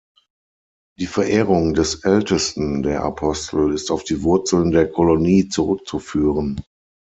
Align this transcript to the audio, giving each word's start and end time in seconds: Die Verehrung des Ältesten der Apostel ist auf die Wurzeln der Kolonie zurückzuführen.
Die 0.97 1.05
Verehrung 1.05 1.75
des 1.75 2.03
Ältesten 2.05 2.81
der 2.81 3.03
Apostel 3.03 3.71
ist 3.71 3.91
auf 3.91 4.03
die 4.03 4.23
Wurzeln 4.23 4.71
der 4.71 4.89
Kolonie 4.91 5.47
zurückzuführen. 5.47 6.59